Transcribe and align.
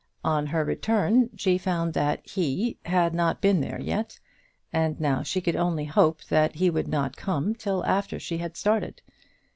On 0.23 0.47
her 0.47 0.65
return 0.65 1.29
she 1.37 1.59
found 1.59 1.93
that 1.93 2.27
"he" 2.27 2.79
had 2.85 3.13
not 3.13 3.39
been 3.39 3.61
there 3.61 3.79
yet, 3.79 4.19
and 4.73 4.99
now 4.99 5.21
she 5.21 5.41
could 5.41 5.55
only 5.55 5.85
hope 5.85 6.23
that 6.23 6.55
he 6.55 6.71
would 6.71 6.87
not 6.87 7.15
come 7.15 7.53
till 7.53 7.85
after 7.85 8.17
she 8.17 8.39
had 8.39 8.57
started. 8.57 9.03